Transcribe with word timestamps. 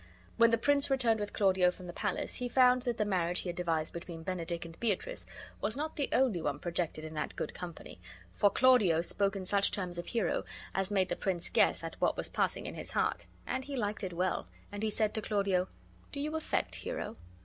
When 0.35 0.49
the 0.49 0.57
prince 0.57 0.89
returned 0.89 1.19
with 1.19 1.31
Claudio 1.31 1.69
from 1.69 1.85
the 1.85 1.93
palace 1.93 2.37
he 2.37 2.49
found 2.49 2.81
that 2.81 2.97
the 2.97 3.05
marriage 3.05 3.41
he 3.41 3.49
had 3.49 3.55
devised 3.55 3.93
between 3.93 4.23
Benedick 4.23 4.65
and 4.65 4.79
Beatrice 4.79 5.27
was 5.59 5.77
not 5.77 5.95
the 5.95 6.09
only 6.11 6.41
one 6.41 6.57
projected 6.57 7.03
in 7.05 7.13
that 7.13 7.35
good 7.35 7.53
company, 7.53 8.01
for 8.31 8.49
Claudio 8.49 9.01
spoke 9.01 9.35
in 9.35 9.45
such 9.45 9.69
terms 9.69 9.99
of 9.99 10.07
Hero 10.07 10.43
as 10.73 10.89
made 10.89 11.09
the 11.09 11.15
prince 11.15 11.51
guess 11.51 11.83
at 11.83 12.01
what 12.01 12.17
was 12.17 12.29
passing 12.29 12.65
in 12.65 12.73
his 12.73 12.89
heart; 12.93 13.27
and 13.45 13.65
he 13.65 13.75
liked 13.75 14.03
it 14.03 14.13
well, 14.13 14.47
and 14.71 14.81
he 14.81 14.89
said 14.89 15.13
to 15.13 15.21
Claudio: 15.21 15.67
"Do 16.11 16.19
you 16.19 16.35
affect 16.35 16.77
Hero?" 16.77 17.17